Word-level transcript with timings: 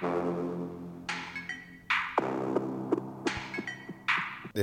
This 0.00 0.06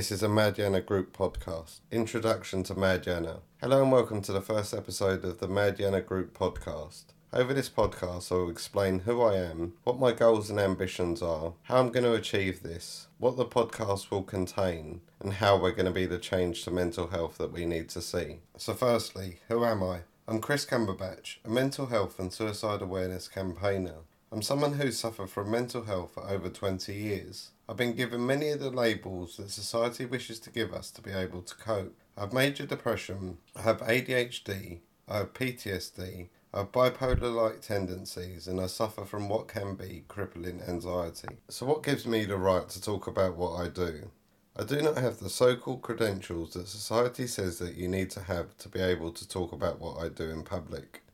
is 0.10 0.24
a 0.24 0.28
Madyana 0.28 0.86
Group 0.86 1.16
podcast. 1.16 1.80
Introduction 1.92 2.64
to 2.64 2.74
Madyana. 2.74 3.42
Hello 3.60 3.82
and 3.82 3.92
welcome 3.92 4.22
to 4.22 4.32
the 4.32 4.40
first 4.40 4.74
episode 4.74 5.26
of 5.26 5.40
the 5.40 5.50
Madyana 5.50 6.06
Group 6.06 6.38
podcast. 6.38 7.08
Over 7.34 7.54
this 7.54 7.70
podcast, 7.70 8.32
I 8.32 8.36
will 8.36 8.50
explain 8.50 9.00
who 9.00 9.22
I 9.22 9.36
am, 9.36 9.74
what 9.84 10.00
my 10.00 10.14
goals 10.14 10.50
and 10.50 10.58
ambitions 10.58 11.22
are, 11.22 11.52
how 11.64 11.80
I'm 11.80 11.92
going 11.92 12.06
to 12.06 12.14
achieve 12.14 12.64
this, 12.64 13.08
what 13.18 13.36
the 13.36 13.44
podcast 13.44 14.12
will 14.12 14.24
contain, 14.24 15.02
and 15.20 15.34
how 15.34 15.58
we're 15.58 15.72
going 15.72 15.86
to 15.86 15.92
be 15.92 16.06
the 16.06 16.18
change 16.18 16.64
to 16.64 16.72
mental 16.72 17.08
health 17.08 17.38
that 17.40 17.52
we 17.52 17.66
need 17.66 17.90
to 17.90 18.02
see. 18.02 18.38
So, 18.56 18.74
firstly, 18.74 19.40
who 19.50 19.66
am 19.66 19.84
I? 19.84 20.00
I'm 20.30 20.40
Chris 20.40 20.66
Cumberbatch, 20.66 21.40
a 21.44 21.50
mental 21.50 21.88
health 21.88 22.20
and 22.20 22.32
suicide 22.32 22.82
awareness 22.82 23.28
campaigner. 23.28 23.96
I'm 24.36 24.42
someone 24.42 24.74
who's 24.74 25.00
suffered 25.00 25.30
from 25.30 25.50
mental 25.50 25.86
health 25.86 26.16
for 26.16 26.30
over 26.30 26.50
20 26.50 26.94
years. 26.94 27.52
I've 27.70 27.78
been 27.78 27.96
given 27.96 28.26
many 28.26 28.50
of 28.50 28.60
the 28.60 28.70
labels 28.70 29.38
that 29.38 29.50
society 29.50 30.04
wishes 30.04 30.42
to 30.42 30.50
give 30.50 30.74
us 30.74 30.92
to 30.92 31.02
be 31.02 31.12
able 31.12 31.42
to 31.44 31.56
cope. 31.56 31.96
I 32.18 32.22
have 32.22 32.34
major 32.34 32.66
depression, 32.66 33.38
I 33.56 33.62
have 33.62 33.80
ADHD, 33.80 34.80
I 35.08 35.20
have 35.20 35.34
PTSD, 35.34 36.28
I 36.54 36.58
have 36.58 36.74
bipolar 36.74 37.34
like 37.34 37.62
tendencies, 37.62 38.46
and 38.46 38.60
I 38.60 38.68
suffer 38.68 39.06
from 39.06 39.30
what 39.30 39.48
can 39.48 39.76
be 39.76 40.04
crippling 40.10 40.62
anxiety. 40.68 41.38
So, 41.48 41.66
what 41.66 41.84
gives 41.84 42.06
me 42.06 42.26
the 42.26 42.36
right 42.36 42.68
to 42.68 42.82
talk 42.82 43.08
about 43.08 43.38
what 43.38 43.54
I 43.54 43.70
do? 43.70 44.12
I 44.58 44.66
do 44.66 44.82
not 44.82 44.98
have 44.98 45.20
the 45.20 45.30
so 45.30 45.56
called 45.56 45.82
credentials 45.82 46.56
that 46.56 46.68
society 46.68 47.28
says 47.28 47.60
that 47.60 47.76
you 47.76 47.88
need 47.88 48.10
to 48.12 48.24
have 48.24 48.58
to 48.58 48.68
be 48.68 48.82
able 48.82 49.14
to 49.14 49.26
talk 49.26 49.54
about 49.54 49.80
what 49.80 49.98
I 50.04 50.10
do 50.10 50.30
in 50.30 50.44
public. 50.44 51.05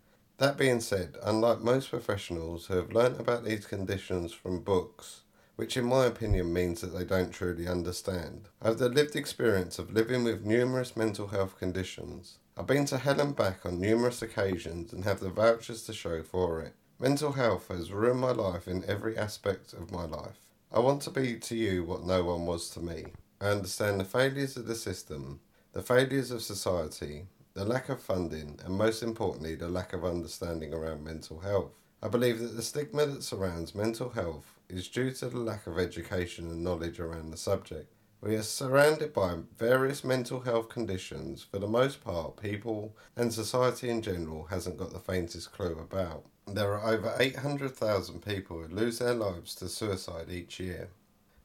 That 0.41 0.57
being 0.57 0.79
said, 0.79 1.17
unlike 1.21 1.61
most 1.61 1.91
professionals 1.91 2.65
who 2.65 2.73
have 2.73 2.93
learnt 2.93 3.19
about 3.19 3.43
these 3.43 3.67
conditions 3.67 4.33
from 4.33 4.61
books, 4.61 5.21
which 5.55 5.77
in 5.77 5.85
my 5.85 6.05
opinion 6.05 6.51
means 6.51 6.81
that 6.81 6.97
they 6.97 7.03
don't 7.03 7.29
truly 7.29 7.67
understand. 7.67 8.49
I 8.59 8.69
have 8.69 8.79
the 8.79 8.89
lived 8.89 9.15
experience 9.15 9.77
of 9.77 9.93
living 9.93 10.23
with 10.23 10.43
numerous 10.43 10.97
mental 10.97 11.27
health 11.27 11.59
conditions. 11.59 12.39
I've 12.57 12.65
been 12.65 12.85
to 12.85 12.97
hell 12.97 13.21
and 13.21 13.35
back 13.35 13.67
on 13.67 13.79
numerous 13.79 14.23
occasions 14.23 14.93
and 14.93 15.03
have 15.03 15.19
the 15.19 15.29
vouchers 15.29 15.83
to 15.83 15.93
show 15.93 16.23
for 16.23 16.59
it. 16.61 16.73
Mental 16.99 17.33
health 17.33 17.67
has 17.67 17.91
ruined 17.91 18.21
my 18.21 18.31
life 18.31 18.67
in 18.67 18.83
every 18.85 19.15
aspect 19.15 19.73
of 19.73 19.91
my 19.91 20.05
life. 20.05 20.47
I 20.71 20.79
want 20.79 21.03
to 21.03 21.11
be 21.11 21.37
to 21.37 21.55
you 21.55 21.83
what 21.83 22.03
no 22.03 22.23
one 22.23 22.47
was 22.47 22.67
to 22.71 22.79
me. 22.79 23.13
I 23.39 23.49
understand 23.49 23.99
the 23.99 24.05
failures 24.05 24.57
of 24.57 24.65
the 24.65 24.73
system, 24.73 25.41
the 25.73 25.83
failures 25.83 26.31
of 26.31 26.41
society, 26.41 27.27
the 27.53 27.65
lack 27.65 27.89
of 27.89 28.01
funding, 28.01 28.59
and 28.63 28.75
most 28.75 29.03
importantly, 29.03 29.55
the 29.55 29.67
lack 29.67 29.93
of 29.93 30.05
understanding 30.05 30.73
around 30.73 31.03
mental 31.03 31.39
health. 31.39 31.71
I 32.01 32.07
believe 32.07 32.39
that 32.39 32.55
the 32.55 32.61
stigma 32.61 33.05
that 33.05 33.23
surrounds 33.23 33.75
mental 33.75 34.09
health 34.09 34.59
is 34.69 34.87
due 34.87 35.11
to 35.11 35.27
the 35.27 35.39
lack 35.39 35.67
of 35.67 35.77
education 35.77 36.49
and 36.49 36.63
knowledge 36.63 36.99
around 36.99 37.31
the 37.31 37.37
subject. 37.37 37.91
We 38.21 38.35
are 38.35 38.43
surrounded 38.43 39.13
by 39.13 39.37
various 39.57 40.03
mental 40.03 40.41
health 40.41 40.69
conditions, 40.69 41.43
for 41.43 41.59
the 41.59 41.67
most 41.67 42.03
part, 42.03 42.41
people 42.41 42.95
and 43.15 43.33
society 43.33 43.89
in 43.89 44.01
general 44.01 44.45
hasn't 44.45 44.77
got 44.77 44.93
the 44.93 44.99
faintest 44.99 45.51
clue 45.51 45.77
about. 45.79 46.25
There 46.47 46.73
are 46.73 46.93
over 46.93 47.15
800,000 47.19 48.21
people 48.23 48.61
who 48.61 48.67
lose 48.67 48.99
their 48.99 49.13
lives 49.13 49.55
to 49.55 49.67
suicide 49.67 50.29
each 50.29 50.59
year. 50.59 50.89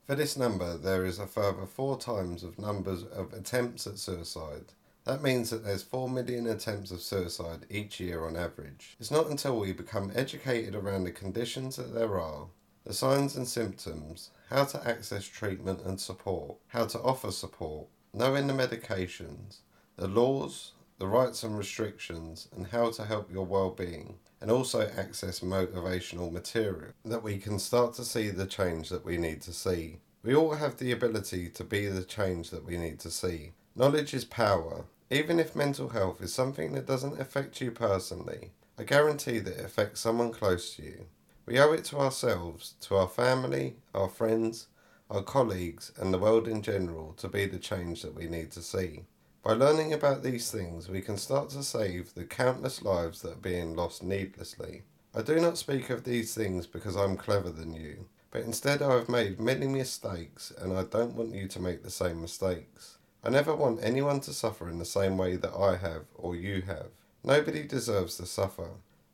For 0.07 0.15
this 0.15 0.37
number, 0.37 0.77
there 0.77 1.05
is 1.05 1.19
a 1.19 1.27
further 1.27 1.67
four 1.67 1.99
times 1.99 2.45
of 2.45 2.59
numbers 2.59 3.03
of 3.03 3.33
attempts 3.33 3.87
at 3.87 3.99
suicide. 3.99 4.73
That 5.07 5.23
means 5.23 5.51
that 5.51 5.65
there's 5.65 5.85
4 5.85 6.09
million 6.09 6.49
attempts 6.49 6.91
of 6.91 7.01
suicide 7.01 7.65
each 7.71 8.01
year 8.01 8.25
on 8.25 8.37
average. 8.37 8.97
It's 8.99 9.13
not 9.13 9.31
until 9.31 9.57
we 9.57 9.73
become 9.73 10.11
educated 10.17 10.75
around 10.75 11.05
the 11.05 11.13
conditions 11.13 11.77
that 11.77 11.95
there 11.95 12.19
are, 12.19 12.49
the 12.85 12.93
signs 12.93 13.37
and 13.37 13.47
symptoms, 13.47 14.31
how 14.51 14.65
to 14.65 14.85
access 14.85 15.25
treatment 15.25 15.83
and 15.85 16.01
support, 16.01 16.57
how 16.67 16.87
to 16.87 17.01
offer 17.01 17.31
support, 17.31 17.87
knowing 18.13 18.49
the 18.49 18.53
medications, 18.53 19.59
the 19.95 20.09
laws, 20.09 20.73
the 20.99 21.07
rights 21.07 21.45
and 21.45 21.57
restrictions, 21.57 22.49
and 22.57 22.67
how 22.67 22.91
to 22.91 23.05
help 23.05 23.31
your 23.31 23.47
well-being, 23.47 24.17
and 24.41 24.51
also 24.51 24.91
access 24.97 25.39
motivational 25.39 26.33
material, 26.33 26.93
that 27.05 27.23
we 27.23 27.39
can 27.39 27.61
start 27.61 27.95
to 27.95 28.05
see 28.05 28.31
the 28.31 28.47
change 28.47 28.89
that 28.89 29.05
we 29.05 29.19
need 29.19 29.41
to 29.43 29.53
see. 29.53 29.99
We 30.25 30.35
all 30.35 30.55
have 30.55 30.79
the 30.79 30.91
ability 30.91 31.51
to 31.51 31.63
be 31.63 31.87
the 31.87 32.03
change 32.03 32.51
that 32.51 32.65
we 32.65 32.77
need 32.77 32.99
to 33.01 33.11
see. 33.13 33.53
Knowledge 33.77 34.13
is 34.15 34.25
power, 34.25 34.87
even 35.11 35.39
if 35.39 35.55
mental 35.55 35.91
health 35.91 36.21
is 36.21 36.35
something 36.35 36.73
that 36.73 36.87
doesn't 36.87 37.21
affect 37.21 37.61
you 37.61 37.71
personally, 37.71 38.51
I 38.79 38.85
guarantee 38.85 39.39
that 39.39 39.59
it 39.59 39.65
affects 39.65 40.01
someone 40.01 40.33
close 40.33 40.75
to 40.77 40.83
you. 40.83 41.07
We 41.47 41.61
owe 41.61 41.73
it 41.73 41.85
to 41.87 41.99
ourselves, 41.99 42.75
to 42.83 42.97
our 42.97 43.09
family, 43.09 43.77
our 43.95 44.09
friends, 44.09 44.67
our 45.09 45.23
colleagues, 45.23 45.93
and 45.97 46.13
the 46.13 46.19
world 46.19 46.49
in 46.49 46.61
general 46.61 47.13
to 47.19 47.29
be 47.29 47.47
the 47.47 47.59
change 47.59 48.03
that 48.03 48.15
we 48.15 48.27
need 48.27 48.51
to 48.53 48.63
see. 48.63 49.05
By 49.45 49.53
learning 49.53 49.93
about 49.93 50.25
these 50.25 50.51
things, 50.51 50.89
we 50.89 51.01
can 51.01 51.17
start 51.17 51.51
to 51.51 51.63
save 51.63 52.13
the 52.15 52.25
countless 52.25 52.83
lives 52.83 53.23
that 53.23 53.33
are 53.33 53.37
being 53.37 53.77
lost 53.77 54.03
needlessly. 54.03 54.83
I 55.15 55.23
do 55.23 55.39
not 55.39 55.57
speak 55.57 55.89
of 55.89 56.03
these 56.03 56.35
things 56.35 56.67
because 56.67 56.97
I'm 56.97 57.17
clever 57.17 57.51
than 57.51 57.73
you, 57.73 58.07
but 58.33 58.43
instead 58.43 58.83
I 58.83 58.95
have 58.95 59.09
made 59.09 59.41
many 59.41 59.69
mistakes 59.69 60.53
and 60.59 60.77
I 60.77 60.83
don't 60.83 61.15
want 61.15 61.33
you 61.33 61.47
to 61.47 61.61
make 61.61 61.85
the 61.85 61.91
same 61.91 62.21
mistakes. 62.21 62.96
I 63.27 63.29
never 63.29 63.57
want 63.57 63.81
anyone 63.83 64.21
to 64.21 64.33
suffer 64.33 64.71
in 64.71 64.79
the 64.79 64.85
same 64.85 65.19
way 65.19 65.35
that 65.35 65.53
I 65.53 65.75
have 65.79 66.05
or 66.15 66.37
you 66.37 66.63
have. 66.63 66.91
Nobody 67.25 67.65
deserves 67.65 68.19
to 68.19 68.25
suffer. 68.25 68.69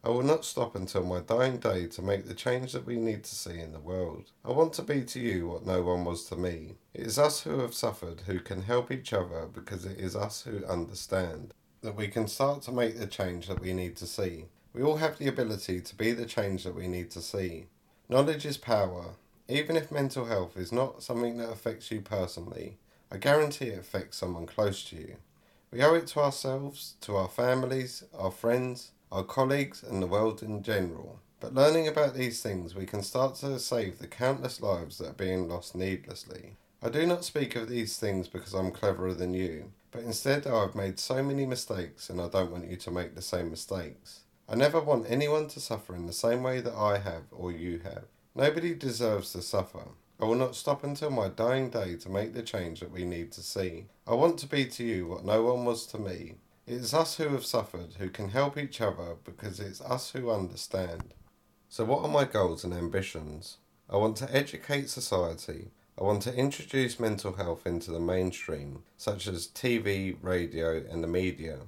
I 0.05 0.11
will 0.11 0.23
not 0.23 0.45
stop 0.45 0.77
until 0.77 1.03
my 1.03 1.21
dying 1.21 1.57
day 1.57 1.87
to 1.87 2.03
make 2.03 2.27
the 2.27 2.35
change 2.35 2.73
that 2.73 2.85
we 2.85 2.97
need 2.97 3.25
to 3.25 3.35
see 3.35 3.59
in 3.59 3.73
the 3.73 3.81
world. 3.81 4.31
I 4.45 4.51
want 4.51 4.75
to 4.75 4.83
be 4.83 5.03
to 5.03 5.19
you 5.19 5.49
what 5.49 5.65
no 5.65 5.81
one 5.81 6.05
was 6.05 6.25
to 6.25 6.37
me. 6.37 6.75
It 6.93 7.07
is 7.07 7.19
us 7.19 7.41
who 7.41 7.61
have 7.61 7.73
suffered 7.73 8.25
who 8.27 8.39
can 8.41 8.61
help 8.61 8.93
each 8.93 9.15
other 9.15 9.47
because 9.51 9.87
it 9.87 9.99
is 9.99 10.15
us 10.15 10.43
who 10.43 10.63
understand. 10.67 11.55
That 11.81 11.97
we 11.97 12.09
can 12.09 12.29
start 12.29 12.61
to 12.65 12.73
make 12.73 12.99
the 12.99 13.07
change 13.07 13.49
that 13.49 13.63
we 13.63 13.73
need 13.73 13.97
to 13.97 14.07
see. 14.07 14.45
We 14.75 14.83
all 14.83 14.97
have 14.97 15.17
the 15.17 15.29
ability 15.29 15.81
to 15.81 15.97
be 15.97 16.13
the 16.13 16.27
change 16.27 16.65
that 16.65 16.75
we 16.75 16.87
need 16.87 17.11
to 17.13 17.23
see. 17.23 17.69
Knowledge 18.11 18.45
is 18.45 18.59
power. 18.59 19.15
Even 19.49 19.75
if 19.75 19.91
mental 19.91 20.27
health 20.27 20.59
is 20.59 20.71
not 20.71 21.03
something 21.03 21.39
that 21.39 21.51
affects 21.51 21.91
you 21.91 22.03
personally, 22.03 22.77
I 23.13 23.19
guarantee 23.19 23.67
it 23.67 23.79
affects 23.79 24.17
someone 24.17 24.47
close 24.47 24.83
to 24.85 24.97
you. 24.97 25.17
We 25.71 25.83
owe 25.83 25.93
it 25.93 26.07
to 26.09 26.21
ourselves, 26.21 26.95
to 27.03 27.15
our 27.17 27.29
families, 27.29 28.05
our 28.19 28.31
friends, 28.31 28.93
our 29.13 29.23
colleagues, 29.23 29.83
and 29.83 30.03
the 30.03 30.07
world 30.07 30.43
in 30.43 30.63
general. 30.63 31.21
But 31.39 31.55
learning 31.55 31.87
about 31.87 32.15
these 32.15 32.43
things, 32.43 32.75
we 32.75 32.87
can 32.87 33.03
start 33.03 33.35
to 33.37 33.59
save 33.59 33.99
the 33.99 34.07
countless 34.07 34.63
lives 34.63 34.97
that 34.97 35.11
are 35.11 35.13
being 35.13 35.47
lost 35.47 35.75
needlessly. 35.75 36.57
I 36.83 36.89
do 36.89 37.05
not 37.05 37.23
speak 37.23 37.55
of 37.55 37.69
these 37.69 37.99
things 37.99 38.29
because 38.29 38.55
I'm 38.55 38.71
cleverer 38.71 39.13
than 39.13 39.35
you, 39.35 39.73
but 39.91 40.05
instead 40.05 40.47
I 40.47 40.63
have 40.63 40.75
made 40.75 40.99
so 40.99 41.23
many 41.23 41.45
mistakes 41.45 42.09
and 42.09 42.19
I 42.19 42.29
don't 42.29 42.51
want 42.51 42.71
you 42.71 42.77
to 42.77 42.91
make 42.91 43.15
the 43.15 43.21
same 43.21 43.51
mistakes. 43.51 44.21
I 44.49 44.55
never 44.55 44.81
want 44.81 45.11
anyone 45.11 45.49
to 45.49 45.61
suffer 45.61 45.95
in 45.95 46.07
the 46.07 46.15
same 46.15 46.43
way 46.43 46.63
that 46.63 46.75
I 46.75 46.97
have 46.97 47.25
or 47.31 47.53
you 47.53 47.81
have. 47.81 48.05
Nobody 48.35 48.75
deserves 48.75 49.33
to 49.33 49.43
suffer. 49.43 49.89
I 50.23 50.25
will 50.25 50.37
not 50.37 50.55
stop 50.55 50.85
until 50.85 51.11
my 51.11 51.27
dying 51.27 51.69
day 51.69 51.97
to 51.97 52.09
make 52.09 52.33
the 52.33 52.45
change 52.45 52.79
that 52.79 52.93
we 52.93 53.05
need 53.05 53.33
to 53.33 53.43
see. 53.43 53.87
I 54.07 54.15
want 54.15 54.39
to 54.39 54.47
be 54.47 54.67
to 54.67 54.85
you 54.85 55.09
what 55.09 55.25
no 55.25 55.43
one 55.43 55.65
was 55.65 55.85
to 55.87 55.99
me. 55.99 56.37
It 56.65 56.75
is 56.75 56.95
us 56.95 57.17
who 57.17 57.31
have 57.31 57.45
suffered 57.45 57.95
who 57.99 58.09
can 58.09 58.29
help 58.29 58.57
each 58.57 58.81
other 58.81 59.17
because 59.25 59.59
it's 59.59 59.81
us 59.81 60.13
who 60.13 60.31
understand. 60.31 61.15
So, 61.69 61.85
what 61.85 62.05
are 62.05 62.09
my 62.09 62.25
goals 62.25 62.63
and 62.63 62.73
ambitions? 62.73 63.57
I 63.91 63.97
want 63.97 64.17
to 64.19 64.33
educate 64.33 64.91
society. 64.91 65.73
I 66.01 66.05
want 66.05 66.23
to 66.23 66.37
introduce 66.37 67.01
mental 67.01 67.33
health 67.33 67.67
into 67.67 67.91
the 67.91 67.99
mainstream, 67.99 68.85
such 68.97 69.27
as 69.27 69.49
TV, 69.49 70.17
radio, 70.23 70.85
and 70.89 71.03
the 71.03 71.09
media. 71.09 71.59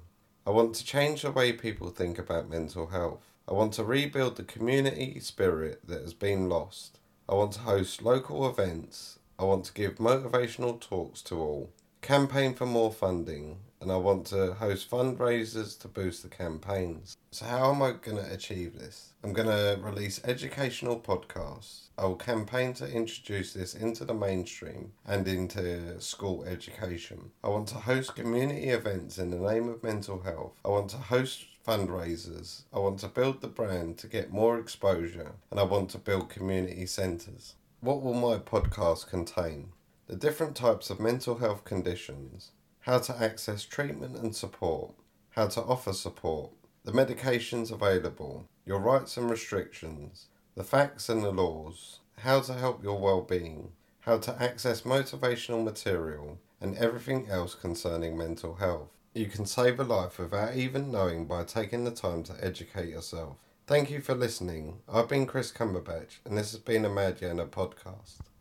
I 0.47 0.51
want 0.51 0.77
to 0.77 0.85
change 0.85 1.23
the 1.23 1.33
way 1.33 1.53
people 1.53 1.91
think 1.91 2.21
about 2.21 2.49
mental 2.49 2.87
health. 2.87 3.27
I 3.49 3.53
want 3.53 3.73
to 3.75 3.85
rebuild 3.85 4.37
the 4.37 4.45
community 4.45 5.19
spirit 5.19 5.81
that 5.89 6.03
has 6.03 6.15
been 6.15 6.49
lost. 6.49 7.01
I 7.27 7.35
want 7.35 7.53
to 7.53 7.61
host 7.61 8.03
local 8.03 8.47
events. 8.47 9.19
I 9.39 9.45
want 9.45 9.65
to 9.65 9.73
give 9.73 9.95
motivational 9.97 10.79
talks 10.79 11.23
to 11.23 11.39
all, 11.39 11.71
campaign 12.03 12.55
for 12.55 12.67
more 12.67 12.93
funding, 12.93 13.57
and 13.85 13.93
I 13.93 13.97
want 13.97 14.25
to 14.29 14.55
host 14.55 14.91
fundraisers 14.91 15.79
to 15.81 15.89
boost 15.89 16.23
the 16.23 16.31
campaigns. 16.31 17.19
So, 17.33 17.45
how 17.45 17.71
am 17.71 17.83
I 17.83 17.93
going 17.93 18.17
to 18.17 18.33
achieve 18.33 18.79
this? 18.79 19.13
I'm 19.23 19.35
going 19.35 19.49
to 19.49 19.79
release 19.83 20.23
educational 20.25 20.99
podcasts. 20.99 21.89
I 21.99 22.07
will 22.07 22.17
campaign 22.17 22.73
to 22.75 22.91
introduce 22.91 23.53
this 23.53 23.75
into 23.75 24.07
the 24.07 24.15
mainstream 24.15 24.93
and 25.07 25.29
into 25.29 26.01
school 26.01 26.45
education. 26.45 27.31
I 27.45 27.49
want 27.49 27.69
to 27.69 27.75
host 27.75 28.17
community 28.17 28.71
events 28.71 29.19
in 29.19 29.31
the 29.31 29.37
name 29.37 29.69
of 29.69 29.83
mental 29.83 30.23
health. 30.23 30.55
I 30.65 30.69
want 30.69 30.89
to 30.91 30.97
host 30.97 31.45
fundraisers. 31.67 32.63
I 32.73 32.79
want 32.79 33.01
to 33.01 33.09
build 33.09 33.43
the 33.43 33.49
brand 33.49 33.99
to 33.99 34.07
get 34.07 34.33
more 34.33 34.59
exposure 34.59 35.33
and 35.51 35.61
I 35.61 35.65
want 35.65 35.91
to 35.91 35.99
build 35.99 36.31
community 36.31 36.87
centres. 36.87 37.55
What 37.81 38.01
will 38.01 38.15
my 38.15 38.39
podcast 38.39 39.09
contain? 39.09 39.73
The 40.07 40.17
different 40.17 40.57
types 40.57 40.89
of 40.89 41.01
mental 41.01 41.37
health 41.37 41.65
conditions, 41.65 42.53
how 42.85 42.99
to 42.99 43.17
access 43.19 43.65
treatment 43.65 44.15
and 44.15 44.37
support, 44.37 44.93
how 45.31 45.47
to 45.47 45.63
offer 45.63 45.93
support, 45.95 46.51
the 46.85 46.93
medications 46.93 47.73
available, 47.73 48.45
your 48.67 48.79
rights 48.79 49.17
and 49.17 49.31
restrictions, 49.31 50.27
the 50.55 50.63
facts 50.63 51.09
and 51.09 51.25
the 51.25 51.31
laws, 51.31 52.01
how 52.19 52.41
to 52.41 52.53
help 52.53 52.83
your 52.83 53.01
well-being, 53.01 53.73
how 54.01 54.19
to 54.19 54.43
access 54.43 54.83
motivational 54.83 55.65
material, 55.65 56.39
and 56.61 56.77
everything 56.77 57.27
else 57.31 57.55
concerning 57.55 58.19
mental 58.19 58.57
health. 58.57 58.91
You 59.15 59.27
can 59.27 59.47
save 59.47 59.81
a 59.81 59.85
life 59.85 60.19
without 60.19 60.55
even 60.55 60.93
knowing 60.93 61.25
by 61.25 61.45
taking 61.45 61.85
the 61.85 61.91
time 61.91 62.23
to 62.25 62.45
educate 62.45 62.91
yourself. 62.91 63.37
Thank 63.67 63.91
you 63.91 64.03
for 64.03 64.15
listening. 64.15 64.81
I've 64.93 65.09
been 65.09 65.25
Chris 65.25 65.51
Cumberbatch, 65.51 66.19
and 66.27 66.37
this 66.37 66.53
has 66.53 66.61
been 66.61 66.85
a 66.85 66.91
Madyana 66.91 67.49
podcast. 67.49 68.19